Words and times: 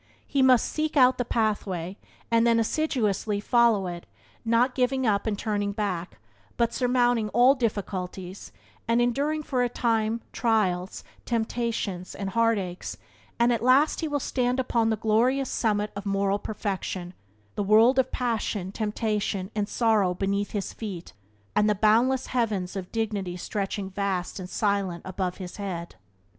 He 0.25 0.41
must 0.41 0.65
seek 0.65 0.97
out 0.97 1.19
the 1.19 1.23
pathway 1.25 1.95
and 2.31 2.47
then 2.47 2.59
assiduously 2.59 3.39
follow 3.39 3.85
it, 3.85 4.07
not 4.43 4.73
giving 4.73 5.05
up 5.05 5.27
and 5.27 5.37
turning 5.37 5.73
back, 5.73 6.17
but 6.57 6.73
surmounting 6.73 7.29
all 7.35 7.53
difficulties, 7.53 8.51
and 8.87 8.99
enduring 8.99 9.43
for 9.43 9.61
a 9.61 9.69
time 9.69 10.21
trials, 10.33 11.03
temptations, 11.23 12.15
and 12.15 12.31
heartaches, 12.31 12.97
and 13.39 13.53
at 13.53 13.61
last 13.61 14.01
he 14.01 14.07
will 14.07 14.19
stand 14.19 14.59
upon 14.59 14.89
the 14.89 14.95
glorious 14.97 15.51
summit 15.51 15.91
of 15.95 16.07
moral 16.07 16.39
perfection, 16.39 17.13
the 17.53 17.61
world 17.61 17.99
of 17.99 18.11
passion, 18.11 18.71
temptation, 18.71 19.51
and 19.53 19.69
sorrow 19.69 20.15
beneath 20.15 20.49
his 20.49 20.73
feet, 20.73 21.13
and 21.55 21.69
the 21.69 21.75
boundless 21.75 22.25
heavens 22.25 22.75
of 22.75 22.91
dignity 22.91 23.37
stretching 23.37 23.91
vast 23.91 24.39
and 24.39 24.49
silent 24.49 25.03
above 25.05 25.37
his 25.37 25.57
head. 25.57 25.93